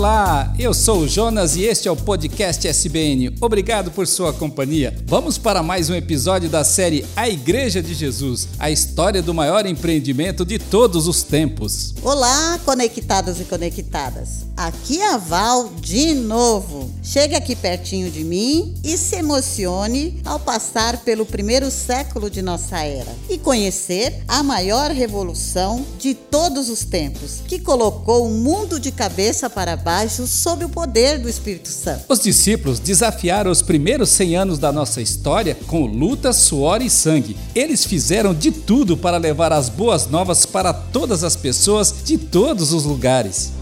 Olá, 0.00 0.50
eu 0.58 0.72
sou 0.72 1.00
o 1.00 1.06
Jonas 1.06 1.56
e 1.56 1.64
este 1.64 1.86
é 1.86 1.90
o 1.90 1.94
podcast 1.94 2.66
SBN. 2.66 3.36
Obrigado 3.38 3.90
por 3.90 4.06
sua 4.06 4.32
companhia. 4.32 4.96
Vamos 5.04 5.36
para 5.36 5.62
mais 5.62 5.90
um 5.90 5.94
episódio 5.94 6.48
da 6.48 6.64
série 6.64 7.04
A 7.14 7.28
Igreja 7.28 7.82
de 7.82 7.92
Jesus, 7.92 8.48
a 8.58 8.70
história 8.70 9.20
do 9.20 9.34
maior 9.34 9.66
empreendimento 9.66 10.42
de 10.42 10.58
todos 10.58 11.06
os 11.06 11.22
tempos. 11.22 11.94
Olá, 12.02 12.58
conectados 12.64 13.42
e 13.42 13.44
conectadas. 13.44 14.46
Aqui 14.56 15.02
é 15.02 15.12
a 15.12 15.18
Val 15.18 15.70
de 15.82 16.14
novo. 16.14 16.90
Chegue 17.02 17.34
aqui 17.34 17.54
pertinho 17.54 18.10
de 18.10 18.24
mim 18.24 18.74
e 18.82 18.96
se 18.96 19.16
emocione 19.16 20.18
ao 20.24 20.40
passar 20.40 20.96
pelo 20.98 21.26
primeiro 21.26 21.70
século 21.70 22.30
de 22.30 22.40
nossa 22.40 22.78
era 22.78 23.14
e 23.28 23.36
conhecer 23.36 24.22
a 24.26 24.42
maior 24.42 24.90
revolução 24.90 25.84
de 25.98 26.14
todos 26.14 26.70
os 26.70 26.84
tempos, 26.84 27.42
que 27.46 27.58
colocou 27.58 28.26
o 28.26 28.30
mundo 28.30 28.80
de 28.80 28.90
cabeça 28.90 29.50
para 29.50 29.76
baixo 29.76 29.89
sob 30.26 30.64
o 30.64 30.68
poder 30.68 31.18
do 31.18 31.28
Espírito 31.28 31.68
Santo. 31.68 32.04
Os 32.08 32.20
discípulos 32.20 32.78
desafiaram 32.78 33.50
os 33.50 33.62
primeiros 33.62 34.08
100 34.10 34.36
anos 34.36 34.58
da 34.58 34.72
nossa 34.72 35.00
história 35.00 35.56
com 35.66 35.86
luta, 35.86 36.32
suor 36.32 36.80
e 36.80 36.88
sangue. 36.88 37.36
Eles 37.54 37.84
fizeram 37.84 38.32
de 38.32 38.50
tudo 38.50 38.96
para 38.96 39.16
levar 39.16 39.52
as 39.52 39.68
boas 39.68 40.06
novas 40.06 40.46
para 40.46 40.72
todas 40.72 41.24
as 41.24 41.36
pessoas 41.36 41.94
de 42.04 42.16
todos 42.16 42.72
os 42.72 42.84
lugares. 42.84 43.59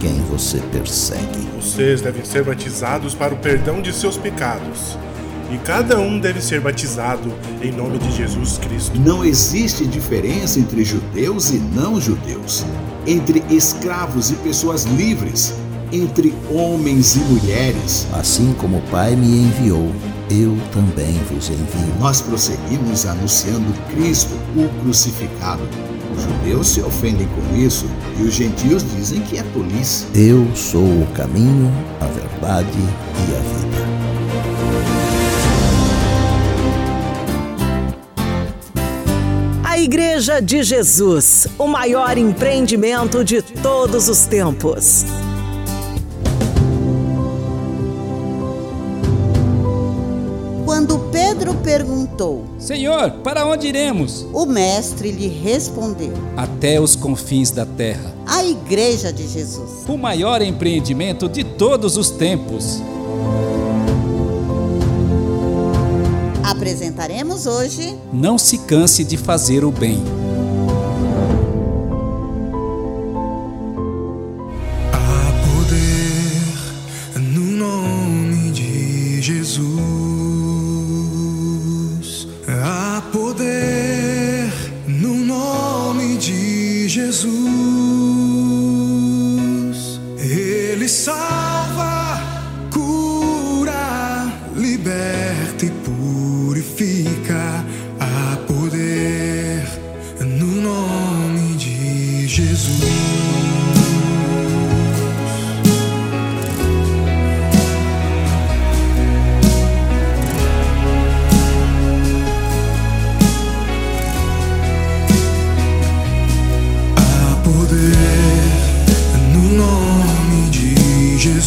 quem 0.00 0.20
você 0.30 0.58
persegue. 0.72 1.48
Vocês 1.60 2.00
devem 2.00 2.24
ser 2.24 2.44
batizados 2.44 3.14
para 3.14 3.34
o 3.34 3.38
perdão 3.38 3.80
de 3.80 3.92
seus 3.92 4.16
pecados. 4.16 4.96
E 5.52 5.58
cada 5.58 5.98
um 6.00 6.18
deve 6.18 6.40
ser 6.40 6.60
batizado 6.60 7.30
em 7.60 7.70
nome 7.70 7.98
de 7.98 8.10
Jesus 8.10 8.56
Cristo. 8.56 8.98
Não 8.98 9.22
existe 9.22 9.86
diferença 9.86 10.58
entre 10.58 10.82
judeus 10.82 11.50
e 11.50 11.58
não 11.58 12.00
judeus, 12.00 12.64
entre 13.06 13.42
escravos 13.50 14.30
e 14.30 14.34
pessoas 14.36 14.84
livres, 14.84 15.54
entre 15.92 16.34
homens 16.50 17.16
e 17.16 17.18
mulheres. 17.18 18.06
Assim 18.14 18.54
como 18.54 18.78
o 18.78 18.82
Pai 18.90 19.14
me 19.14 19.42
enviou, 19.42 19.92
eu 20.30 20.56
também 20.72 21.12
vos 21.30 21.50
envio. 21.50 21.94
Nós 22.00 22.22
prosseguimos 22.22 23.04
anunciando 23.04 23.74
Cristo, 23.90 24.34
o 24.56 24.66
crucificado. 24.80 25.68
Os 26.14 26.22
judeus 26.22 26.68
se 26.68 26.80
ofendem 26.82 27.26
com 27.28 27.56
isso 27.56 27.86
e 28.18 28.22
os 28.22 28.34
gentios 28.34 28.84
dizem 28.94 29.20
que 29.22 29.38
é 29.38 29.42
tolice. 29.54 30.06
Eu 30.14 30.46
sou 30.54 30.84
o 30.84 31.06
caminho, 31.14 31.72
a 32.00 32.06
verdade 32.06 32.78
e 32.78 33.34
a 33.34 33.40
vida. 33.40 33.92
A 39.64 39.78
Igreja 39.78 40.40
de 40.40 40.62
Jesus, 40.62 41.46
o 41.58 41.66
maior 41.66 42.18
empreendimento 42.18 43.24
de 43.24 43.40
todos 43.40 44.08
os 44.08 44.26
tempos. 44.26 45.04
Perguntou, 52.22 52.44
Senhor, 52.58 53.10
para 53.24 53.44
onde 53.44 53.66
iremos? 53.66 54.26
o 54.32 54.46
mestre 54.46 55.10
lhe 55.10 55.26
respondeu: 55.28 56.12
Até 56.36 56.80
os 56.80 56.94
confins 56.94 57.50
da 57.50 57.66
terra. 57.66 58.14
A 58.26 58.44
Igreja 58.44 59.12
de 59.12 59.26
Jesus. 59.26 59.84
O 59.88 59.96
maior 59.96 60.40
empreendimento 60.40 61.28
de 61.28 61.42
todos 61.44 61.96
os 61.96 62.10
tempos. 62.10 62.80
Apresentaremos 66.44 67.46
hoje 67.46 67.96
Não 68.12 68.38
se 68.38 68.58
canse 68.58 69.04
de 69.04 69.16
fazer 69.16 69.64
o 69.64 69.72
bem. 69.72 70.02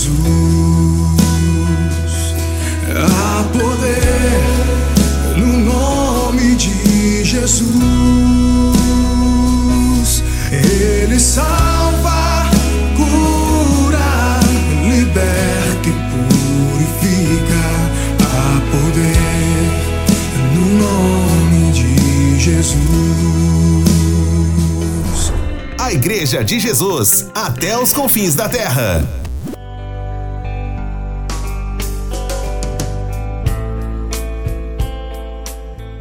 Jesus. 0.05 1.15
Há 2.95 3.43
poder 3.51 4.43
no 5.37 5.57
nome 5.57 6.55
de 6.55 7.23
Jesus. 7.23 7.65
Ele 10.51 11.19
salva, 11.19 12.49
cura, 12.95 14.39
liberta 14.87 15.89
e 15.89 15.93
purifica. 16.11 17.63
Há 18.21 18.61
poder 18.71 19.65
no 20.53 20.65
nome 20.77 21.71
de 21.71 22.39
Jesus. 22.39 22.75
A 25.79 25.91
Igreja 25.91 26.43
de 26.43 26.59
Jesus, 26.59 27.25
até 27.33 27.75
os 27.77 27.91
confins 27.91 28.35
da 28.35 28.47
terra. 28.47 29.24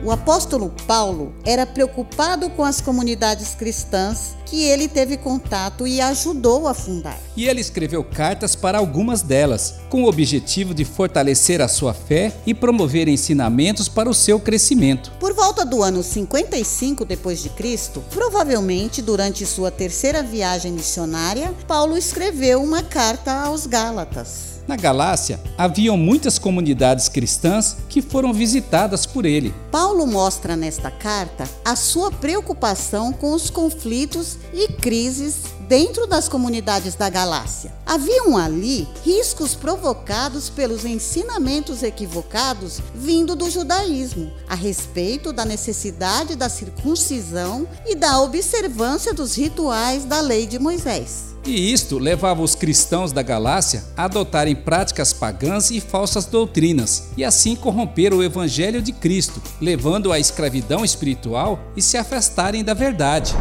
O 0.05 0.11
apóstolo 0.11 0.71
Paulo 0.87 1.33
era 1.47 1.65
preocupado 1.65 2.51
com 2.51 2.63
as 2.63 2.79
comunidades 2.79 3.55
cristãs 3.55 4.37
que 4.45 4.63
ele 4.63 4.87
teve 4.87 5.17
contato 5.17 5.87
e 5.87 5.99
ajudou 5.99 6.69
a 6.69 6.75
fundar. 6.75 7.19
E 7.35 7.49
ele 7.49 7.63
escreveu 7.63 8.05
cartas 8.05 8.55
para 8.55 8.77
algumas 8.77 9.23
delas, 9.23 9.77
com 9.89 10.03
o 10.03 10.07
objetivo 10.07 10.75
de 10.75 10.85
fortalecer 10.85 11.63
a 11.63 11.69
sua 11.69 11.95
fé 11.95 12.31
e 12.45 12.53
promover 12.53 13.09
ensinamentos 13.09 13.89
para 13.89 14.11
o 14.11 14.15
seu 14.15 14.39
crescimento. 14.39 15.11
Por 15.19 15.33
volta 15.33 15.65
do 15.65 15.83
ano 15.83 16.03
55 16.03 17.07
depois 17.07 17.43
de 17.43 17.49
Cristo, 17.49 18.05
provavelmente 18.11 19.01
durante 19.01 19.47
sua 19.47 19.71
terceira 19.71 20.23
viagem 20.23 20.73
missionária, 20.73 21.55
Paulo 21.67 21.97
escreveu 21.97 22.63
uma 22.63 22.83
carta 22.83 23.33
aos 23.33 23.67
Gálatas. 23.67 24.54
Na 24.67 24.77
Galácia, 24.77 25.39
haviam 25.59 25.97
muitas 25.97 26.39
comunidades 26.39 27.09
cristãs 27.09 27.77
que 27.89 28.01
foram 28.01 28.33
visitadas 28.33 29.05
por 29.05 29.27
ele. 29.27 29.55
Paulo 29.71 30.07
mostra 30.07 30.57
nesta 30.57 30.91
carta 30.91 31.47
a 31.63 31.77
sua 31.77 32.11
preocupação 32.11 33.13
com 33.13 33.35
os 33.35 33.51
conflitos 33.51 34.39
e 34.55 34.69
crises 34.69 35.55
dentro 35.69 36.07
das 36.07 36.29
comunidades 36.29 36.95
da 36.95 37.11
Galácia. 37.11 37.75
Haviam 37.85 38.39
ali 38.39 38.89
riscos 39.05 39.55
provocados 39.55 40.49
pelos 40.49 40.85
ensinamentos 40.87 41.83
equivocados 41.83 42.81
vindo 42.95 43.37
do 43.37 43.51
judaísmo 43.51 44.33
a 44.49 44.55
respeito 44.55 45.31
da 45.31 45.45
necessidade 45.45 46.37
da 46.37 46.49
circuncisão 46.49 47.69
e 47.87 47.95
da 47.95 48.21
observância 48.21 49.13
dos 49.13 49.35
rituais 49.35 50.05
da 50.05 50.21
lei 50.21 50.47
de 50.47 50.59
Moisés. 50.59 51.34
E 51.47 51.73
isto 51.73 51.99
levava 51.99 52.43
os 52.43 52.55
cristãos 52.55 53.13
da 53.13 53.21
Galácia 53.21 53.85
a 53.97 54.05
adotarem 54.05 54.57
práticas 54.57 55.13
pagãs 55.13 55.71
e 55.71 55.79
falsas 55.79 56.25
doutrinas, 56.25 57.11
e 57.19 57.25
assim 57.25 57.55
corromper 57.55 58.15
o 58.15 58.23
evangelho 58.23 58.81
de 58.81 58.93
Cristo, 58.93 59.43
levando 59.61 60.11
à 60.11 60.19
escravidão 60.19 60.83
espiritual 60.85 61.61
e 61.77 61.83
se 61.83 61.99
afastarem 61.99 62.65
da 62.65 62.73
verdade. 62.73 63.35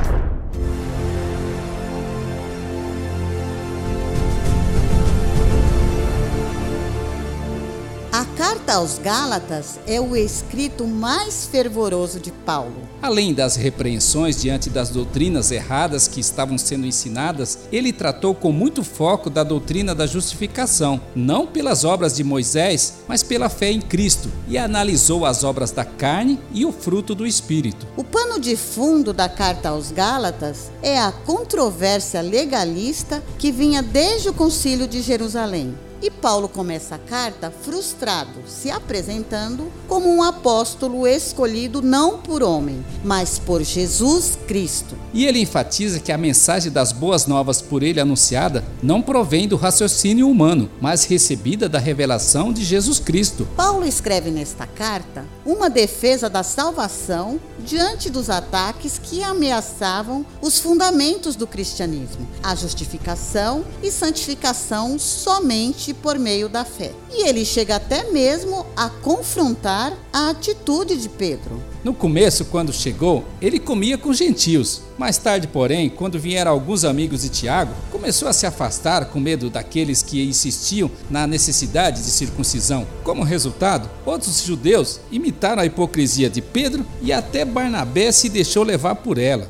Carta 8.74 8.76
aos 8.76 8.98
Gálatas 8.98 9.80
é 9.86 10.02
o 10.02 10.16
escrito 10.16 10.88
mais 10.88 11.46
fervoroso 11.46 12.20
de 12.20 12.32
Paulo. 12.32 12.90
Além 13.02 13.34
das 13.34 13.56
repreensões 13.56 14.42
diante 14.42 14.70
das 14.70 14.90
doutrinas 14.90 15.52
erradas 15.52 16.08
que 16.08 16.20
estavam 16.20 16.58
sendo 16.58 16.88
ensinadas, 16.88 17.60
ele 17.72 17.94
tratou 17.94 18.34
com 18.34 18.52
muito 18.52 18.84
foco 18.84 19.30
da 19.30 19.44
doutrina 19.44 19.94
da 19.94 20.08
justificação, 20.08 21.00
não 21.16 21.46
pelas 21.46 21.84
obras 21.84 22.16
de 22.16 22.24
Moisés, 22.24 22.96
mas 23.08 23.22
pela 23.22 23.48
fé 23.50 23.72
em 23.72 23.82
Cristo, 23.82 24.32
e 24.48 24.58
analisou 24.58 25.26
as 25.26 25.44
obras 25.44 25.72
da 25.72 25.86
carne 25.86 26.40
e 26.52 26.66
o 26.66 26.72
fruto 26.72 27.14
do 27.14 27.28
Espírito. 27.28 27.86
O 27.96 28.04
pano 28.04 28.40
de 28.40 28.56
fundo 28.56 29.14
da 29.14 29.30
carta 29.30 29.70
aos 29.70 29.92
Gálatas 29.92 30.72
é 30.82 31.00
a 31.00 31.12
controvérsia 31.12 32.22
legalista 32.22 33.22
que 33.38 33.52
vinha 33.52 33.84
desde 33.84 34.30
o 34.30 34.34
Concílio 34.34 34.88
de 34.88 35.02
Jerusalém. 35.02 35.76
E 36.04 36.12
Paulo 36.12 36.50
começa 36.50 36.96
a 36.96 36.98
carta 36.98 37.50
frustrado, 37.50 38.42
se 38.46 38.70
apresentando 38.70 39.72
como 39.88 40.14
um 40.14 40.22
apóstolo 40.22 41.08
escolhido 41.08 41.82
não 41.82 42.18
por 42.18 42.44
homem, 42.44 42.84
mas 43.06 43.40
por 43.40 43.64
Jesus 43.64 44.38
Cristo. 44.46 44.98
E 45.14 45.26
ele 45.26 45.40
enfatiza 45.40 46.02
que 46.02 46.12
a 46.12 46.18
mensagem 46.18 46.70
das 46.70 46.92
boas 46.92 47.26
novas 47.26 47.62
por 47.62 47.82
ele 47.82 48.02
anunciada 48.02 48.66
não 48.82 49.02
provém 49.02 49.48
do 49.48 49.56
raciocínio 49.56 50.30
humano, 50.30 50.70
mas 50.82 51.06
recebida 51.06 51.70
da 51.70 51.80
revelação 51.80 52.52
de 52.52 52.66
Jesus 52.66 53.00
Cristo. 53.00 53.48
Paulo 53.56 53.86
escreve 53.86 54.30
nesta 54.30 54.68
carta 54.68 55.24
uma 55.46 55.70
defesa 55.70 56.30
da 56.30 56.44
salvação 56.44 57.40
diante 57.66 58.10
dos 58.10 58.30
ataques 58.30 59.00
que 59.02 59.24
ameaçavam 59.24 60.26
os 60.42 60.60
fundamentos 60.60 61.38
do 61.38 61.48
cristianismo, 61.48 62.28
a 62.44 62.56
justificação 62.56 63.64
e 63.82 63.90
santificação 63.90 65.00
somente 65.00 65.93
por 65.94 66.18
meio 66.18 66.50
da 66.50 66.66
fé. 66.66 66.92
E 67.12 67.28
ele 67.28 67.46
chega 67.46 67.76
até 67.76 68.12
mesmo 68.12 68.66
a 68.76 68.90
confrontar 68.90 69.94
a 70.12 70.30
atitude 70.30 70.98
de 70.98 71.10
Pedro. 71.10 71.62
No 71.84 71.94
começo, 71.94 72.46
quando 72.46 72.72
chegou, 72.72 73.26
ele 73.42 73.60
comia 73.60 73.98
com 73.98 74.14
gentios. 74.14 74.82
Mais 74.98 75.18
tarde, 75.18 75.48
porém, 75.48 75.90
quando 75.90 76.20
vieram 76.20 76.52
alguns 76.52 76.86
amigos 76.86 77.24
de 77.24 77.30
Tiago, 77.30 77.74
começou 77.92 78.28
a 78.28 78.34
se 78.34 78.46
afastar 78.46 79.06
com 79.06 79.20
medo 79.20 79.50
daqueles 79.50 80.02
que 80.02 80.24
insistiam 80.24 80.90
na 81.10 81.28
necessidade 81.28 82.02
de 82.02 82.10
circuncisão. 82.10 82.88
Como 83.04 83.24
resultado, 83.24 83.90
outros 84.06 84.44
judeus 84.44 85.00
imitaram 85.12 85.62
a 85.62 85.66
hipocrisia 85.66 86.30
de 86.30 86.42
Pedro 86.42 86.86
e 87.02 87.12
até 87.12 87.44
Barnabé 87.44 88.12
se 88.12 88.30
deixou 88.30 88.64
levar 88.64 88.96
por 88.96 89.18
ela. 89.18 89.50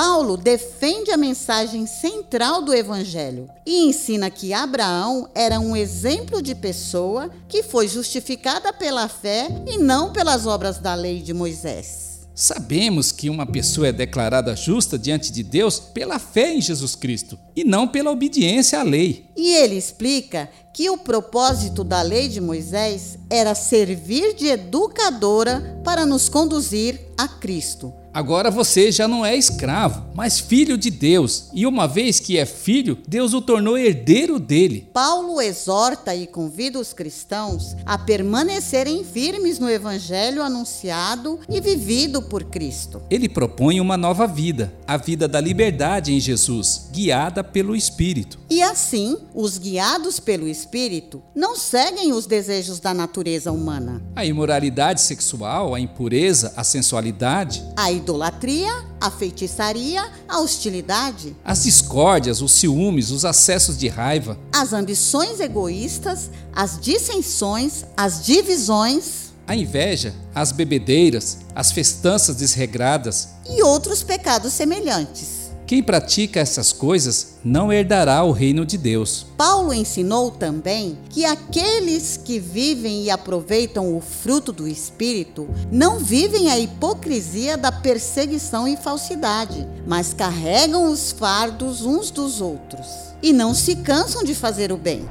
Paulo 0.00 0.36
defende 0.36 1.10
a 1.10 1.16
mensagem 1.16 1.84
central 1.84 2.62
do 2.62 2.72
Evangelho 2.72 3.50
e 3.66 3.84
ensina 3.84 4.30
que 4.30 4.52
Abraão 4.52 5.28
era 5.34 5.58
um 5.58 5.76
exemplo 5.76 6.40
de 6.40 6.54
pessoa 6.54 7.28
que 7.48 7.64
foi 7.64 7.88
justificada 7.88 8.72
pela 8.72 9.08
fé 9.08 9.48
e 9.66 9.76
não 9.76 10.12
pelas 10.12 10.46
obras 10.46 10.78
da 10.78 10.94
lei 10.94 11.20
de 11.20 11.34
Moisés. 11.34 12.20
Sabemos 12.32 13.10
que 13.10 13.28
uma 13.28 13.44
pessoa 13.44 13.88
é 13.88 13.92
declarada 13.92 14.54
justa 14.54 14.96
diante 14.96 15.32
de 15.32 15.42
Deus 15.42 15.80
pela 15.80 16.20
fé 16.20 16.54
em 16.54 16.60
Jesus 16.60 16.94
Cristo 16.94 17.36
e 17.56 17.64
não 17.64 17.88
pela 17.88 18.12
obediência 18.12 18.78
à 18.78 18.84
lei. 18.84 19.26
E 19.36 19.56
ele 19.56 19.74
explica 19.74 20.48
que 20.72 20.88
o 20.88 20.96
propósito 20.96 21.82
da 21.82 22.00
lei 22.02 22.28
de 22.28 22.40
Moisés 22.40 23.18
era 23.28 23.52
servir 23.56 24.36
de 24.36 24.46
educadora 24.46 25.80
para 25.82 26.06
nos 26.06 26.28
conduzir 26.28 27.00
a 27.18 27.26
Cristo. 27.26 27.92
Agora 28.18 28.50
você 28.50 28.90
já 28.90 29.06
não 29.06 29.24
é 29.24 29.36
escravo, 29.36 30.06
mas 30.12 30.40
filho 30.40 30.76
de 30.76 30.90
Deus, 30.90 31.50
e 31.54 31.64
uma 31.64 31.86
vez 31.86 32.18
que 32.18 32.36
é 32.36 32.44
filho, 32.44 32.98
Deus 33.06 33.32
o 33.32 33.40
tornou 33.40 33.78
herdeiro 33.78 34.40
dele. 34.40 34.90
Paulo 34.92 35.40
exorta 35.40 36.16
e 36.16 36.26
convida 36.26 36.80
os 36.80 36.92
cristãos 36.92 37.76
a 37.86 37.96
permanecerem 37.96 39.04
firmes 39.04 39.60
no 39.60 39.70
evangelho 39.70 40.42
anunciado 40.42 41.38
e 41.48 41.60
vivido 41.60 42.20
por 42.20 42.42
Cristo. 42.42 43.00
Ele 43.08 43.28
propõe 43.28 43.80
uma 43.80 43.96
nova 43.96 44.26
vida, 44.26 44.74
a 44.84 44.96
vida 44.96 45.28
da 45.28 45.40
liberdade 45.40 46.12
em 46.12 46.18
Jesus, 46.18 46.88
guiada 46.92 47.44
pelo 47.44 47.76
Espírito. 47.76 48.36
E 48.50 48.60
assim, 48.60 49.16
os 49.32 49.58
guiados 49.58 50.18
pelo 50.18 50.48
Espírito 50.48 51.22
não 51.36 51.54
seguem 51.54 52.12
os 52.12 52.26
desejos 52.26 52.80
da 52.80 52.92
natureza 52.92 53.52
humana. 53.52 54.02
A 54.16 54.24
imoralidade 54.24 55.02
sexual, 55.02 55.72
a 55.72 55.78
impureza, 55.78 56.52
a 56.56 56.64
sensualidade, 56.64 57.62
A 57.76 57.92
idolatria, 58.08 58.72
a 58.98 59.10
feitiçaria, 59.10 60.10
a 60.26 60.40
hostilidade, 60.40 61.36
as 61.44 61.64
discórdias, 61.64 62.40
os 62.40 62.52
ciúmes, 62.52 63.10
os 63.10 63.24
acessos 63.24 63.76
de 63.76 63.86
raiva, 63.86 64.38
as 64.50 64.72
ambições 64.72 65.40
egoístas, 65.40 66.30
as 66.54 66.80
dissensões, 66.80 67.84
as 67.96 68.24
divisões 68.24 69.28
a 69.46 69.56
inveja, 69.56 70.14
as 70.34 70.52
bebedeiras, 70.52 71.38
as 71.54 71.72
festanças 71.72 72.36
desregradas. 72.36 73.28
e 73.48 73.62
outros 73.62 74.02
pecados 74.02 74.52
semelhantes. 74.52 75.37
Quem 75.68 75.82
pratica 75.82 76.40
essas 76.40 76.72
coisas 76.72 77.34
não 77.44 77.70
herdará 77.70 78.24
o 78.24 78.32
reino 78.32 78.64
de 78.64 78.78
Deus. 78.78 79.26
Paulo 79.36 79.74
ensinou 79.74 80.30
também 80.30 80.96
que 81.10 81.26
aqueles 81.26 82.16
que 82.16 82.38
vivem 82.38 83.02
e 83.02 83.10
aproveitam 83.10 83.94
o 83.94 84.00
fruto 84.00 84.50
do 84.50 84.66
Espírito 84.66 85.46
não 85.70 85.98
vivem 85.98 86.50
a 86.50 86.58
hipocrisia 86.58 87.58
da 87.58 87.70
perseguição 87.70 88.66
e 88.66 88.78
falsidade, 88.78 89.68
mas 89.86 90.14
carregam 90.14 90.90
os 90.90 91.12
fardos 91.12 91.84
uns 91.84 92.10
dos 92.10 92.40
outros 92.40 92.86
e 93.22 93.30
não 93.34 93.52
se 93.52 93.76
cansam 93.76 94.24
de 94.24 94.34
fazer 94.34 94.72
o 94.72 94.76
bem. 94.78 95.06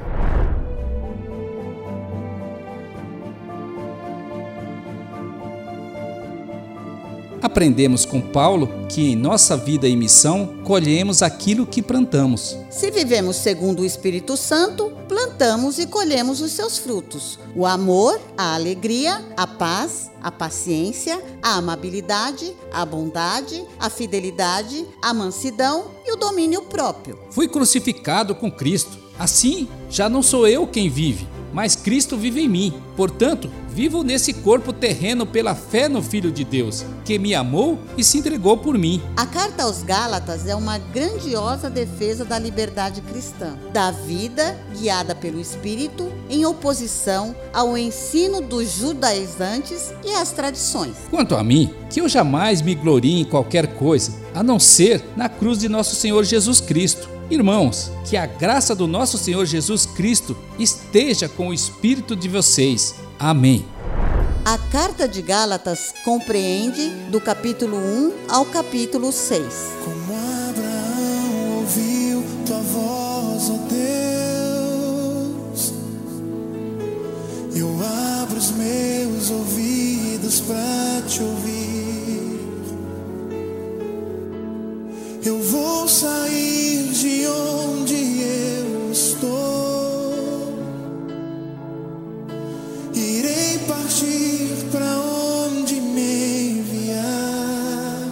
Aprendemos 7.48 8.04
com 8.04 8.20
Paulo 8.20 8.70
que 8.90 9.10
em 9.10 9.16
nossa 9.16 9.56
vida 9.56 9.88
e 9.88 9.96
missão 9.96 10.58
colhemos 10.66 11.22
aquilo 11.22 11.66
que 11.66 11.82
plantamos. 11.82 12.58
Se 12.70 12.92
vivemos 12.92 13.38
segundo 13.38 13.84
o 13.84 13.86
Espírito 13.86 14.36
Santo, 14.36 14.92
plantamos 15.08 15.80
e 15.80 15.88
colhemos 15.88 16.42
os 16.42 16.52
seus 16.52 16.78
frutos: 16.78 17.40
o 17.56 17.66
amor, 17.66 18.20
a 18.38 18.54
alegria, 18.54 19.24
a 19.38 19.48
paz, 19.48 20.12
a 20.22 20.30
paciência, 20.30 21.24
a 21.42 21.56
amabilidade, 21.56 22.54
a 22.70 22.86
bondade, 22.86 23.64
a 23.80 23.90
fidelidade, 23.90 24.86
a 25.02 25.14
mansidão 25.14 25.86
e 26.06 26.12
o 26.12 26.18
domínio 26.18 26.64
próprio. 26.64 27.18
Fui 27.32 27.48
crucificado 27.48 28.36
com 28.36 28.52
Cristo. 28.52 28.98
Assim, 29.18 29.70
já 29.90 30.10
não 30.10 30.22
sou 30.22 30.46
eu 30.46 30.68
quem 30.68 30.90
vive, 30.90 31.26
mas 31.58 31.76
Cristo 31.76 32.16
vive 32.16 32.42
em 32.42 32.48
mim. 32.48 32.72
Portanto, 32.96 33.50
vivo 33.68 34.04
nesse 34.04 34.32
corpo 34.32 34.72
terreno 34.72 35.26
pela 35.26 35.56
fé 35.56 35.90
no 35.90 36.04
Filho 36.04 36.32
de 36.32 36.44
Deus, 36.44 36.86
que 37.04 37.18
me 37.18 37.34
amou 37.34 37.80
e 37.98 38.04
se 38.04 38.20
entregou 38.20 38.58
por 38.58 38.78
mim. 38.78 39.02
A 39.16 39.26
carta 39.26 39.64
aos 39.64 39.82
Gálatas 39.82 40.46
é 40.46 40.54
uma 40.54 40.78
grandiosa 40.78 41.68
defesa 41.68 42.24
da 42.24 42.38
liberdade 42.38 43.02
cristã, 43.02 43.58
da 43.74 43.90
vida 43.90 44.56
guiada 44.80 45.16
pelo 45.16 45.42
Espírito, 45.42 46.12
em 46.30 46.46
oposição 46.46 47.36
ao 47.52 47.76
ensino 47.76 48.40
dos 48.40 48.74
judaizantes 48.74 49.92
e 50.06 50.12
às 50.14 50.32
tradições. 50.32 50.96
Quanto 51.10 51.36
a 51.36 51.44
mim, 51.44 51.74
que 51.90 52.00
eu 52.00 52.08
jamais 52.08 52.62
me 52.62 52.76
glorie 52.76 53.22
em 53.22 53.26
qualquer 53.26 53.74
coisa, 53.74 54.14
a 54.36 54.44
não 54.44 54.60
ser 54.60 55.04
na 55.16 55.28
cruz 55.28 55.58
de 55.58 55.68
nosso 55.68 55.96
Senhor 55.96 56.24
Jesus 56.24 56.62
Cristo. 56.62 57.17
Irmãos, 57.30 57.92
que 58.10 58.16
a 58.16 58.26
graça 58.26 58.74
do 58.74 58.88
nosso 58.88 59.18
Senhor 59.18 59.46
Jesus 59.46 59.86
Cristo 59.86 60.36
esteja 60.58 61.28
com 61.28 61.50
o 61.50 61.54
espírito 61.54 62.16
de 62.16 62.30
vocês. 62.30 62.96
Amém. 63.20 63.66
A 64.46 64.58
carta 64.58 65.10
de 65.10 65.22
Gálatas 65.22 65.94
compreende 66.06 66.88
do 67.12 67.20
capítulo 67.20 67.76
1 67.76 68.14
ao 68.30 68.46
capítulo 68.46 69.12
6. 69.12 69.44
Como 69.84 70.14
Abraão 70.50 71.58
ouviu 71.58 72.24
tua 72.46 72.60
voz, 72.60 73.50
ó 73.50 73.58
Deus, 75.52 75.74
eu 77.54 77.68
abro 78.22 78.38
os 78.38 78.52
meus 78.52 79.30
ouvidos 79.32 80.40
para 80.40 81.02
te 81.06 81.22
ouvir. 81.22 81.97
Eu 85.28 85.42
vou 85.42 85.90
sair 85.90 86.88
de 86.94 87.28
onde 87.28 88.22
eu 88.22 88.92
estou, 88.94 90.54
irei 92.96 93.60
partir 93.68 94.56
para 94.72 94.86
onde 94.86 95.82
me 95.82 96.60
enviar. 96.60 98.08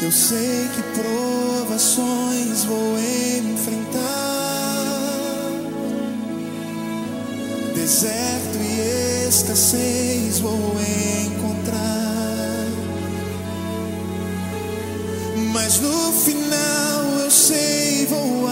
Eu 0.00 0.12
sei 0.12 0.68
que 0.72 0.82
provações 1.00 2.62
vou 2.62 2.96
enfrentar, 3.50 4.04
deserto 7.74 8.58
e 8.62 9.28
escassez 9.28 10.38
vou 10.38 10.76
encontrar. 11.26 12.13
Mas 15.54 15.78
no 15.78 16.12
final 16.12 17.20
eu 17.20 17.30
sei 17.30 18.06
vou 18.06 18.48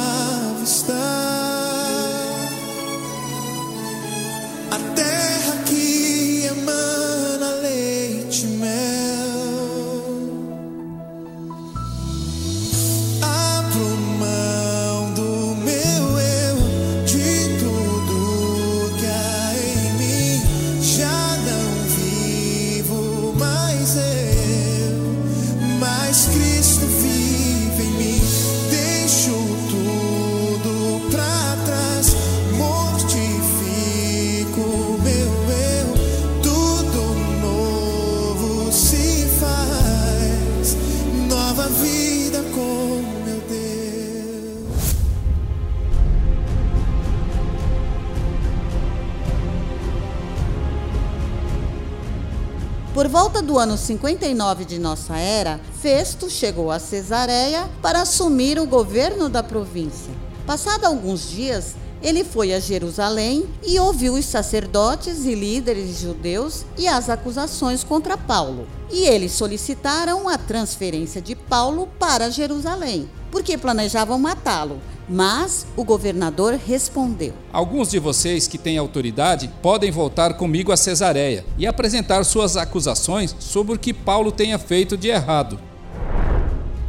volta 53.33 53.41
do 53.41 53.59
ano 53.59 53.79
59 53.79 54.67
de 54.67 54.79
nossa 54.79 55.17
era, 55.17 55.59
Festo 55.81 56.29
chegou 56.29 56.71
a 56.71 56.79
Cesareia 56.79 57.67
para 57.81 58.03
assumir 58.03 58.59
o 58.59 58.67
governo 58.67 59.31
da 59.31 59.43
província. 59.43 60.13
Passado 60.47 60.85
alguns 60.85 61.31
dias, 61.31 61.75
ele 62.03 62.25
foi 62.25 62.53
a 62.53 62.59
Jerusalém 62.59 63.47
e 63.65 63.79
ouviu 63.79 64.15
os 64.15 64.25
sacerdotes 64.25 65.25
e 65.25 65.35
líderes 65.35 66.01
judeus 66.01 66.65
e 66.77 66.89
as 66.89 67.09
acusações 67.09 67.85
contra 67.85 68.17
Paulo. 68.17 68.67
E 68.91 69.07
eles 69.07 69.33
solicitaram 69.33 70.29
a 70.29 70.37
transferência 70.37 71.23
de 71.23 71.37
Paulo 71.37 71.89
para 71.99 72.31
Jerusalém, 72.31 73.09
porque 73.31 73.57
planejavam 73.57 74.19
matá-lo. 74.19 74.81
Mas 75.09 75.67
o 75.77 75.85
governador 75.85 76.55
respondeu: 76.55 77.35
Alguns 77.53 77.91
de 77.91 77.99
vocês 77.99 78.47
que 78.47 78.59
têm 78.59 78.79
autoridade 78.79 79.51
podem 79.61 79.91
voltar 79.91 80.35
comigo 80.35 80.73
a 80.73 80.77
Cesareia 80.77 81.45
e 81.59 81.67
apresentar 81.67 82.25
suas 82.25 82.57
acusações 82.57 83.35
sobre 83.39 83.75
o 83.75 83.79
que 83.79 83.93
Paulo 83.93 84.31
tenha 84.31 84.59
feito 84.59 84.97
de 84.97 85.09
errado. 85.09 85.59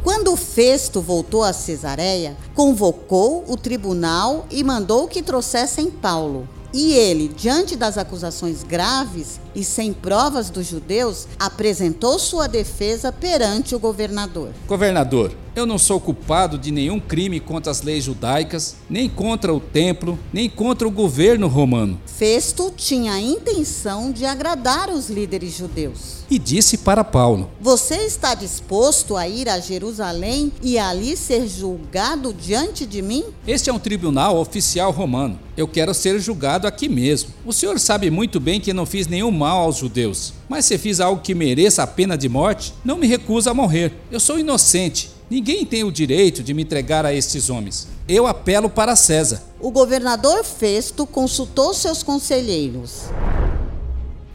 Quando 0.04 0.36
Festo 0.36 1.00
voltou 1.00 1.42
a 1.42 1.54
Cesareia, 1.54 2.36
convocou 2.54 3.42
o 3.48 3.56
tribunal 3.56 4.44
e 4.50 4.62
mandou 4.62 5.08
que 5.08 5.22
trouxessem 5.22 5.90
Paulo. 5.90 6.46
E 6.74 6.92
ele, 6.92 7.26
diante 7.28 7.74
das 7.74 7.96
acusações 7.96 8.62
graves 8.62 9.40
e 9.54 9.64
sem 9.64 9.94
provas 9.94 10.50
dos 10.50 10.66
judeus, 10.66 11.26
apresentou 11.38 12.18
sua 12.18 12.46
defesa 12.46 13.10
perante 13.10 13.74
o 13.74 13.78
governador. 13.78 14.50
Governador, 14.66 15.32
eu 15.56 15.66
não 15.66 15.78
sou 15.78 16.00
culpado 16.00 16.58
de 16.58 16.70
nenhum 16.70 16.98
crime 16.98 17.38
contra 17.38 17.70
as 17.70 17.82
leis 17.82 18.04
judaicas, 18.04 18.76
nem 18.90 19.08
contra 19.08 19.54
o 19.54 19.60
templo, 19.60 20.18
nem 20.32 20.48
contra 20.48 20.86
o 20.86 20.90
governo 20.90 21.46
romano. 21.46 22.00
Festo 22.06 22.72
tinha 22.76 23.12
a 23.12 23.20
intenção 23.20 24.10
de 24.10 24.24
agradar 24.24 24.90
os 24.90 25.08
líderes 25.08 25.56
judeus. 25.56 26.24
E 26.30 26.38
disse 26.38 26.78
para 26.78 27.04
Paulo: 27.04 27.50
Você 27.60 27.96
está 27.96 28.34
disposto 28.34 29.16
a 29.16 29.28
ir 29.28 29.48
a 29.48 29.60
Jerusalém 29.60 30.52
e 30.62 30.78
ali 30.78 31.16
ser 31.16 31.46
julgado 31.46 32.32
diante 32.32 32.86
de 32.86 33.02
mim? 33.02 33.24
Este 33.46 33.70
é 33.70 33.72
um 33.72 33.78
tribunal 33.78 34.38
oficial 34.38 34.90
romano. 34.90 35.38
Eu 35.56 35.68
quero 35.68 35.94
ser 35.94 36.18
julgado 36.18 36.66
aqui 36.66 36.88
mesmo. 36.88 37.30
O 37.44 37.52
senhor 37.52 37.78
sabe 37.78 38.10
muito 38.10 38.40
bem 38.40 38.60
que 38.60 38.72
não 38.72 38.86
fiz 38.86 39.06
nenhum 39.06 39.30
mal 39.30 39.60
aos 39.60 39.76
judeus. 39.76 40.32
Mas 40.48 40.64
se 40.64 40.76
fiz 40.78 40.98
algo 40.98 41.22
que 41.22 41.34
mereça 41.34 41.82
a 41.82 41.86
pena 41.86 42.16
de 42.16 42.28
morte, 42.28 42.74
não 42.84 42.96
me 42.96 43.06
recuso 43.06 43.48
a 43.48 43.54
morrer. 43.54 43.92
Eu 44.10 44.18
sou 44.18 44.38
inocente. 44.38 45.13
Ninguém 45.30 45.64
tem 45.64 45.84
o 45.84 45.90
direito 45.90 46.42
de 46.42 46.52
me 46.52 46.62
entregar 46.62 47.06
a 47.06 47.14
estes 47.14 47.48
homens. 47.48 47.88
Eu 48.06 48.26
apelo 48.26 48.68
para 48.68 48.94
César. 48.94 49.42
O 49.58 49.70
governador 49.70 50.44
Festo 50.44 51.06
consultou 51.06 51.72
seus 51.72 52.02
conselheiros. 52.02 53.04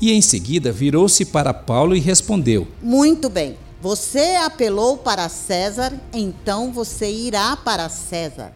E 0.01 0.11
em 0.11 0.21
seguida 0.21 0.71
virou-se 0.71 1.25
para 1.25 1.53
Paulo 1.53 1.95
e 1.95 1.99
respondeu: 1.99 2.67
Muito 2.81 3.29
bem. 3.29 3.57
Você 3.81 4.35
apelou 4.43 4.97
para 4.97 5.29
César, 5.29 5.93
então 6.11 6.71
você 6.71 7.09
irá 7.09 7.55
para 7.55 7.87
César. 7.87 8.51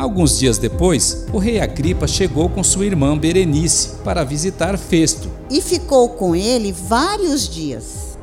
Alguns 0.00 0.38
dias 0.38 0.56
depois, 0.56 1.26
o 1.30 1.36
rei 1.36 1.60
Agripa 1.60 2.06
chegou 2.06 2.48
com 2.48 2.64
sua 2.64 2.86
irmã 2.86 3.18
Berenice 3.18 3.96
para 4.02 4.24
visitar 4.24 4.78
Festo. 4.78 5.30
E 5.50 5.60
ficou 5.60 6.08
com 6.08 6.34
ele 6.34 6.72
vários 6.72 7.46
dias. 7.46 8.16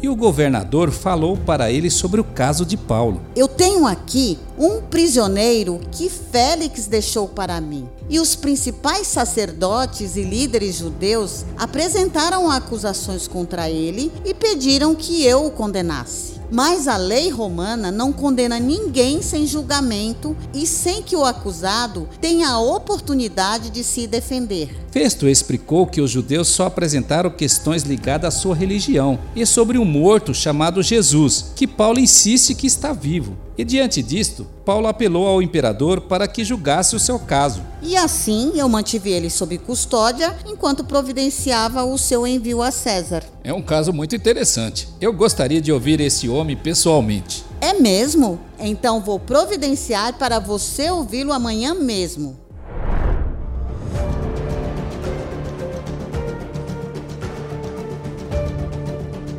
E 0.00 0.08
o 0.08 0.14
governador 0.14 0.92
falou 0.92 1.36
para 1.36 1.72
ele 1.72 1.90
sobre 1.90 2.20
o 2.20 2.24
caso 2.24 2.64
de 2.64 2.76
Paulo. 2.76 3.20
Eu 3.34 3.48
tenho 3.48 3.88
aqui 3.88 4.38
um 4.56 4.80
prisioneiro 4.80 5.80
que 5.90 6.08
Félix 6.08 6.86
deixou 6.86 7.26
para 7.26 7.60
mim. 7.60 7.88
E 8.08 8.20
os 8.20 8.36
principais 8.36 9.08
sacerdotes 9.08 10.14
e 10.14 10.22
líderes 10.22 10.76
judeus 10.76 11.44
apresentaram 11.58 12.48
acusações 12.48 13.26
contra 13.26 13.68
ele 13.68 14.12
e 14.24 14.32
pediram 14.32 14.94
que 14.94 15.24
eu 15.24 15.44
o 15.44 15.50
condenasse. 15.50 16.41
Mas 16.52 16.86
a 16.86 16.98
lei 16.98 17.30
romana 17.30 17.90
não 17.90 18.12
condena 18.12 18.60
ninguém 18.60 19.22
sem 19.22 19.46
julgamento 19.46 20.36
e 20.52 20.66
sem 20.66 21.02
que 21.02 21.16
o 21.16 21.24
acusado 21.24 22.06
tenha 22.20 22.50
a 22.50 22.60
oportunidade 22.60 23.70
de 23.70 23.82
se 23.82 24.06
defender. 24.06 24.68
Festo 24.90 25.26
explicou 25.26 25.86
que 25.86 26.02
os 26.02 26.10
judeus 26.10 26.48
só 26.48 26.66
apresentaram 26.66 27.30
questões 27.30 27.84
ligadas 27.84 28.36
à 28.36 28.38
sua 28.38 28.54
religião 28.54 29.18
e 29.34 29.46
sobre 29.46 29.78
um 29.78 29.84
morto 29.86 30.34
chamado 30.34 30.82
Jesus, 30.82 31.52
que 31.56 31.66
Paulo 31.66 31.98
insiste 31.98 32.54
que 32.54 32.66
está 32.66 32.92
vivo. 32.92 33.34
E 33.56 33.64
diante 33.64 34.02
disto, 34.02 34.46
Paulo 34.64 34.86
apelou 34.86 35.26
ao 35.26 35.42
imperador 35.42 36.02
para 36.02 36.26
que 36.26 36.44
julgasse 36.44 36.96
o 36.96 37.00
seu 37.00 37.18
caso. 37.18 37.62
E 37.82 37.96
assim 37.96 38.52
eu 38.54 38.68
mantive 38.68 39.10
ele 39.10 39.28
sob 39.28 39.58
custódia 39.58 40.36
enquanto 40.46 40.84
providenciava 40.84 41.84
o 41.84 41.98
seu 41.98 42.26
envio 42.26 42.62
a 42.62 42.70
César. 42.70 43.22
É 43.44 43.52
um 43.52 43.62
caso 43.62 43.92
muito 43.92 44.16
interessante. 44.16 44.88
Eu 45.00 45.12
gostaria 45.12 45.60
de 45.60 45.72
ouvir 45.72 46.00
esse 46.00 46.28
homem 46.28 46.56
pessoalmente. 46.56 47.44
É 47.60 47.74
mesmo? 47.74 48.40
Então 48.58 49.00
vou 49.00 49.18
providenciar 49.18 50.14
para 50.14 50.38
você 50.38 50.90
ouvi-lo 50.90 51.32
amanhã 51.32 51.74
mesmo. 51.74 52.36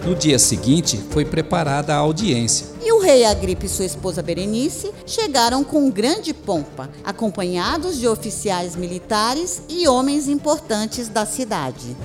No 0.06 0.14
dia 0.14 0.38
seguinte, 0.38 1.00
foi 1.12 1.24
preparada 1.24 1.94
a 1.94 1.98
audiência. 1.98 2.68
E 2.84 2.92
o 2.92 3.00
rei 3.00 3.24
Agripa 3.24 3.66
e 3.66 3.70
sua 3.70 3.86
esposa 3.86 4.22
Berenice 4.22 4.92
chegaram 5.06 5.64
com 5.64 5.90
grande 5.90 6.34
pompa, 6.34 6.90
acompanhados 7.06 7.98
de 7.98 8.06
oficiais 8.06 8.76
militares 8.76 9.62
e 9.70 9.88
homens 9.88 10.28
importantes 10.28 11.08
da 11.08 11.26
cidade. 11.26 11.96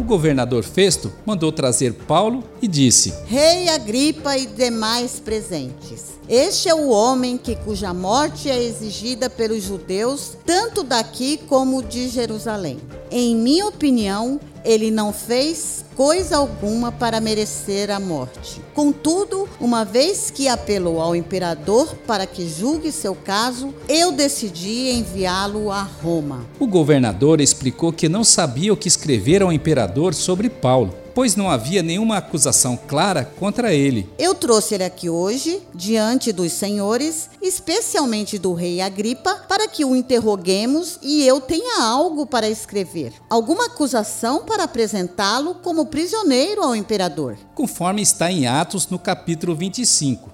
O 0.00 0.02
governador 0.02 0.64
Festo 0.64 1.12
mandou 1.24 1.52
trazer 1.52 1.92
Paulo 1.92 2.42
e 2.60 2.66
disse: 2.66 3.14
Rei 3.26 3.68
Agripa 3.68 4.36
e 4.36 4.44
demais 4.44 5.20
presentes. 5.20 6.14
Este 6.28 6.68
é 6.68 6.74
o 6.74 6.88
homem 6.88 7.38
que 7.38 7.54
cuja 7.54 7.94
morte 7.94 8.50
é 8.50 8.60
exigida 8.60 9.30
pelos 9.30 9.62
judeus, 9.62 10.32
tanto 10.44 10.82
daqui 10.82 11.38
como 11.48 11.80
de 11.80 12.08
Jerusalém. 12.08 12.80
Em 13.10 13.36
minha 13.36 13.66
opinião, 13.68 14.40
ele 14.64 14.90
não 14.90 15.12
fez 15.12 15.84
coisa 15.94 16.36
alguma 16.36 16.90
para 16.90 17.20
merecer 17.20 17.90
a 17.90 18.00
morte. 18.00 18.60
Contudo, 18.74 19.48
uma 19.60 19.84
vez 19.84 20.30
que 20.30 20.48
apelou 20.48 21.00
ao 21.00 21.14
imperador 21.14 21.94
para 22.06 22.26
que 22.26 22.48
julgue 22.48 22.90
seu 22.90 23.14
caso, 23.14 23.72
eu 23.88 24.12
decidi 24.12 24.90
enviá-lo 24.90 25.70
a 25.70 25.82
Roma. 25.82 26.44
O 26.58 26.66
governador 26.66 27.40
explicou 27.40 27.92
que 27.92 28.08
não 28.08 28.24
sabia 28.24 28.72
o 28.72 28.76
que 28.76 28.88
escrever 28.88 29.42
ao 29.42 29.52
imperador 29.52 30.14
sobre 30.14 30.50
Paulo, 30.50 30.94
pois 31.14 31.36
não 31.36 31.48
havia 31.48 31.82
nenhuma 31.82 32.16
acusação 32.16 32.76
clara 32.76 33.24
contra 33.38 33.72
ele. 33.72 34.08
Eu 34.18 34.34
trouxe 34.34 34.74
ele 34.74 34.84
aqui 34.84 35.08
hoje, 35.08 35.62
diante 35.72 36.32
dos 36.32 36.52
senhores, 36.52 37.30
especialmente 37.40 38.36
do 38.36 38.52
rei 38.52 38.80
Agripa, 38.80 39.34
para 39.48 39.68
que 39.68 39.84
o 39.84 39.94
interroguemos 39.94 40.98
e 41.00 41.24
eu 41.24 41.40
tenha 41.40 41.82
algo 41.82 42.26
para 42.26 42.48
escrever. 42.50 43.12
Alguma 43.30 43.66
acusação 43.66 44.44
para 44.44 44.64
apresentá-lo 44.64 45.54
como 45.62 45.83
prisioneiro 45.86 46.62
ao 46.62 46.74
imperador. 46.74 47.36
Conforme 47.54 48.02
está 48.02 48.30
em 48.30 48.46
Atos 48.46 48.88
no 48.88 48.98
capítulo 48.98 49.54
25. 49.54 50.30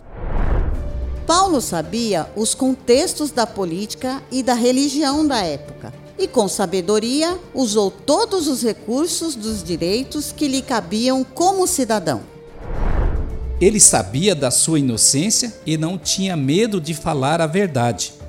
Paulo 1.27 1.61
sabia 1.61 2.29
os 2.35 2.55
contextos 2.55 3.31
da 3.31 3.47
política 3.47 4.23
e 4.31 4.43
da 4.43 4.55
religião 4.55 5.27
da 5.27 5.45
época 5.45 5.93
e, 6.21 6.29
com 6.29 6.47
sabedoria, 6.47 7.39
usou 7.55 7.91
todos 7.91 8.47
os 8.47 8.63
recursos 8.63 9.35
dos 9.35 9.63
direitos 9.63 10.33
que 10.33 10.47
lhe 10.47 10.61
cabiam 10.61 11.25
como 11.25 11.67
cidadão. 11.67 12.21
Ele 13.61 13.81
sabia 13.81 14.35
da 14.35 14.51
sua 14.51 14.79
inocência 14.79 15.55
e 15.67 15.77
não 15.77 15.99
tinha 15.99 16.37
medo 16.37 16.81
de 16.81 16.95
falar 16.95 17.41
a 17.41 17.47
verdade. 17.47 18.20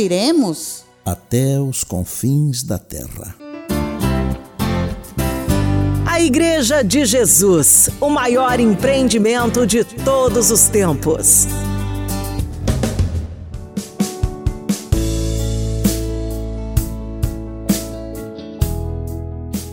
Iremos? 0.00 0.84
Até 1.04 1.60
os 1.60 1.84
confins 1.84 2.62
da 2.62 2.78
terra. 2.78 3.36
A 6.06 6.20
Igreja 6.20 6.82
de 6.82 7.04
Jesus, 7.04 7.88
o 8.00 8.10
maior 8.10 8.60
empreendimento 8.60 9.66
de 9.66 9.84
todos 9.84 10.50
os 10.50 10.68
tempos. 10.68 11.46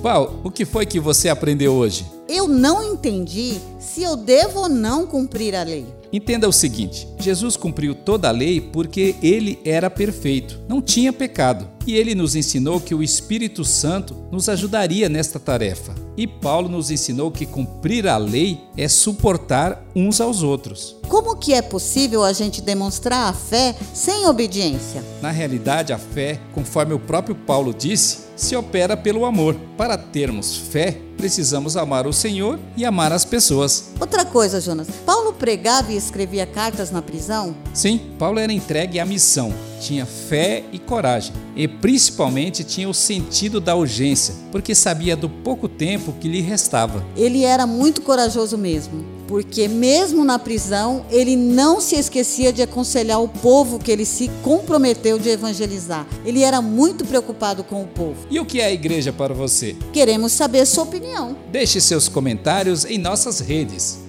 Val, 0.02 0.40
o 0.42 0.50
que 0.50 0.64
foi 0.64 0.86
que 0.86 1.02
você 1.02 1.28
aprendeu 1.28 1.74
hoje? 1.74 2.06
Eu 2.30 2.48
não 2.48 2.94
entendi 2.94 3.58
se 3.78 4.04
eu 4.04 4.16
devo 4.16 4.62
ou 4.62 4.70
não 4.70 5.06
cumprir 5.06 5.54
a 5.54 5.64
lei. 5.64 5.97
Entenda 6.12 6.48
o 6.48 6.54
seguinte: 6.54 7.08
Jesus 7.20 7.58
cumpriu 7.58 7.94
toda 7.94 8.28
a 8.28 8.32
lei 8.32 8.62
porque 8.62 9.16
ele 9.22 9.60
era 9.66 9.90
perfeito, 9.90 10.60
não 10.68 10.82
tinha 10.82 11.12
pecado. 11.12 11.77
E 11.88 11.96
ele 11.96 12.14
nos 12.14 12.36
ensinou 12.36 12.82
que 12.82 12.94
o 12.94 13.02
Espírito 13.02 13.64
Santo 13.64 14.14
nos 14.30 14.50
ajudaria 14.50 15.08
nesta 15.08 15.40
tarefa. 15.40 15.96
E 16.18 16.28
Paulo 16.28 16.68
nos 16.68 16.92
ensinou 16.92 17.32
que 17.32 17.46
cumprir 17.46 18.06
a 18.10 18.18
lei 18.18 18.60
é 18.76 18.90
suportar 18.90 19.86
uns 19.96 20.20
aos 20.20 20.44
outros. 20.44 20.98
Como 21.08 21.38
que 21.38 21.54
é 21.54 21.62
possível 21.62 22.26
a 22.26 22.34
gente 22.34 22.62
demonstrar 22.62 23.30
a 23.30 23.34
fé 23.34 23.74
sem 23.94 24.28
obediência? 24.28 25.02
Na 25.22 25.32
realidade, 25.32 25.94
a 25.94 25.98
fé, 25.98 26.42
conforme 26.54 26.94
o 26.94 27.00
próprio 27.00 27.34
Paulo 27.36 27.74
disse, 27.74 28.28
se 28.36 28.54
opera 28.54 28.98
pelo 28.98 29.24
amor. 29.24 29.56
Para 29.78 29.98
termos 29.98 30.58
fé, 30.58 31.00
precisamos 31.16 31.78
amar 31.78 32.06
o 32.06 32.12
Senhor 32.12 32.60
e 32.76 32.84
amar 32.84 33.14
as 33.14 33.24
pessoas. 33.24 33.92
Outra 34.00 34.26
coisa, 34.26 34.60
Jonas, 34.60 34.88
Paulo 35.06 35.32
pregava 35.32 35.94
e 35.94 35.98
escrevia 35.98 36.46
cartas 36.46 36.92
na 36.92 37.02
prisão? 37.02 37.56
Sim, 37.74 38.00
Paulo 38.20 38.40
era 38.40 38.52
entregue 38.52 39.00
à 39.00 39.06
missão, 39.06 39.54
tinha 39.80 40.06
fé 40.06 40.64
e 40.72 40.80
coragem, 40.80 41.34
e 41.56 41.68
principalmente 41.68 42.64
tinha 42.64 42.90
o 42.90 42.94
sentido 42.94 43.60
da 43.60 43.76
urgência, 43.76 44.36
porque 44.52 44.76
sabia 44.76 45.16
do 45.16 45.30
pouco 45.30 45.68
tempo 45.68 46.14
que 46.20 46.28
lhe 46.28 46.42
restava. 46.42 47.06
Ele 47.16 47.44
era 47.44 47.66
muito 47.66 48.02
corajoso 48.02 48.58
mesmo, 48.58 49.06
porque 49.28 49.68
mesmo 49.68 50.24
na 50.24 50.40
prisão, 50.40 51.06
ele 51.12 51.36
não 51.36 51.82
se 51.82 51.96
esquecia 51.96 52.52
de 52.54 52.62
aconselhar 52.62 53.22
o 53.22 53.28
povo 53.28 53.80
que 53.80 53.92
ele 53.92 54.06
se 54.06 54.30
comprometeu 54.42 55.20
de 55.20 55.30
evangelizar. 55.30 56.08
Ele 56.26 56.44
era 56.44 56.62
muito 56.62 57.06
preocupado 57.06 57.64
com 57.64 57.84
o 57.84 57.88
povo. 57.88 58.26
E 58.30 58.40
o 58.40 58.46
que 58.46 58.62
é 58.62 58.66
a 58.66 58.72
igreja 58.72 59.12
para 59.12 59.34
você? 59.34 59.76
Queremos 59.92 60.32
saber 60.32 60.66
sua 60.66 60.84
opinião. 60.84 61.36
Deixe 61.52 61.82
seus 61.82 62.08
comentários 62.08 62.86
em 62.86 62.98
nossas 62.98 63.40
redes. 63.40 64.07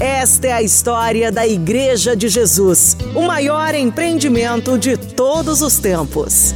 Esta 0.00 0.48
é 0.48 0.52
a 0.52 0.62
história 0.62 1.30
da 1.30 1.46
Igreja 1.46 2.16
de 2.16 2.28
Jesus, 2.28 2.96
o 3.14 3.22
maior 3.22 3.74
empreendimento 3.74 4.76
de 4.78 4.96
todos 4.96 5.62
os 5.62 5.78
tempos. 5.78 6.54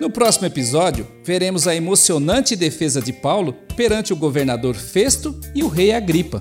No 0.00 0.10
próximo 0.10 0.46
episódio, 0.46 1.08
veremos 1.24 1.66
a 1.66 1.74
emocionante 1.74 2.54
defesa 2.54 3.00
de 3.02 3.12
Paulo 3.12 3.52
perante 3.74 4.12
o 4.12 4.16
governador 4.16 4.76
Festo 4.76 5.38
e 5.52 5.64
o 5.64 5.68
rei 5.68 5.92
Agripa. 5.92 6.40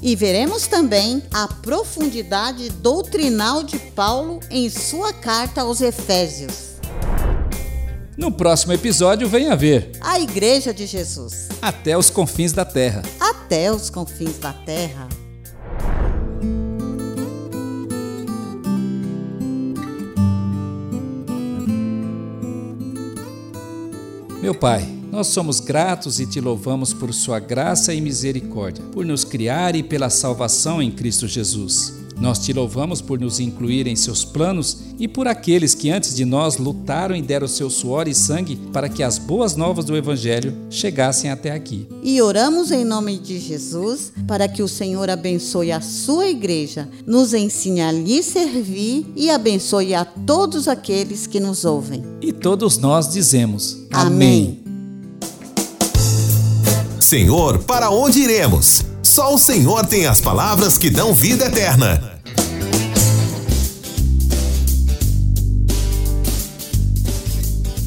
E 0.00 0.14
veremos 0.16 0.66
também 0.66 1.22
a 1.32 1.46
profundidade 1.46 2.70
doutrinal 2.70 3.62
de 3.62 3.78
Paulo 3.78 4.40
em 4.50 4.70
sua 4.70 5.12
carta 5.12 5.62
aos 5.62 5.80
Efésios. 5.80 6.75
No 8.16 8.32
próximo 8.32 8.72
episódio, 8.72 9.28
venha 9.28 9.54
ver 9.54 9.92
A 10.00 10.18
Igreja 10.18 10.72
de 10.72 10.86
Jesus, 10.86 11.48
Até 11.60 11.96
os 11.96 12.08
Confins 12.10 12.52
da 12.52 12.64
Terra. 12.64 13.02
até 13.20 13.70
os 13.70 13.90
confins 13.90 14.38
da 14.38 14.52
terra. 14.52 15.08
Meu 24.42 24.54
Pai, 24.54 24.86
nós 25.10 25.28
somos 25.28 25.60
gratos 25.60 26.20
e 26.20 26.26
te 26.26 26.40
louvamos 26.40 26.92
por 26.92 27.12
Sua 27.12 27.38
graça 27.38 27.92
e 27.94 28.00
misericórdia, 28.00 28.84
por 28.92 29.04
nos 29.04 29.24
criar 29.24 29.74
e 29.74 29.82
pela 29.82 30.10
salvação 30.10 30.80
em 30.82 30.90
Cristo 30.90 31.26
Jesus. 31.26 31.95
Nós 32.18 32.38
te 32.38 32.52
louvamos 32.52 33.00
por 33.02 33.20
nos 33.20 33.38
incluir 33.40 33.86
em 33.86 33.94
seus 33.94 34.24
planos 34.24 34.78
e 34.98 35.06
por 35.06 35.28
aqueles 35.28 35.74
que 35.74 35.90
antes 35.90 36.14
de 36.14 36.24
nós 36.24 36.56
lutaram 36.56 37.14
e 37.14 37.20
deram 37.20 37.46
seu 37.46 37.68
suor 37.68 38.08
e 38.08 38.14
sangue 38.14 38.56
para 38.72 38.88
que 38.88 39.02
as 39.02 39.18
boas 39.18 39.54
novas 39.54 39.84
do 39.84 39.96
Evangelho 39.96 40.56
chegassem 40.70 41.30
até 41.30 41.52
aqui. 41.52 41.86
E 42.02 42.20
oramos 42.22 42.70
em 42.70 42.84
nome 42.84 43.18
de 43.18 43.38
Jesus 43.38 44.12
para 44.26 44.48
que 44.48 44.62
o 44.62 44.68
Senhor 44.68 45.10
abençoe 45.10 45.70
a 45.70 45.80
sua 45.80 46.28
igreja, 46.28 46.88
nos 47.06 47.34
ensine 47.34 47.82
a 47.82 47.92
lhe 47.92 48.22
servir 48.22 49.06
e 49.14 49.30
abençoe 49.30 49.94
a 49.94 50.04
todos 50.04 50.68
aqueles 50.68 51.26
que 51.26 51.38
nos 51.38 51.64
ouvem. 51.64 52.02
E 52.22 52.32
todos 52.32 52.78
nós 52.78 53.12
dizemos: 53.12 53.76
Amém. 53.92 54.64
Senhor, 56.98 57.58
para 57.64 57.90
onde 57.90 58.20
iremos? 58.20 58.95
Só 59.16 59.32
o 59.32 59.38
Senhor 59.38 59.86
tem 59.86 60.06
as 60.06 60.20
palavras 60.20 60.76
que 60.76 60.90
dão 60.90 61.14
vida 61.14 61.46
eterna. 61.46 62.20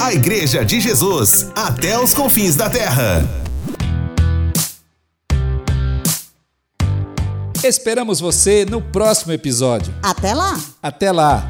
A 0.00 0.12
Igreja 0.12 0.64
de 0.64 0.80
Jesus, 0.80 1.46
até 1.54 1.98
os 1.98 2.12
confins 2.12 2.56
da 2.56 2.68
terra. 2.68 3.22
Esperamos 7.62 8.18
você 8.18 8.64
no 8.64 8.82
próximo 8.82 9.32
episódio. 9.32 9.94
Até 10.02 10.34
lá! 10.34 10.58
Até 10.82 11.12
lá! 11.12 11.48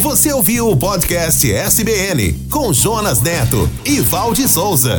Você 0.00 0.32
ouviu 0.32 0.68
o 0.68 0.76
podcast 0.76 1.50
SBN 1.50 2.32
com 2.50 2.72
Jonas 2.72 3.20
Neto 3.22 3.68
e 3.84 4.00
Valde 4.00 4.46
Souza. 4.46 4.98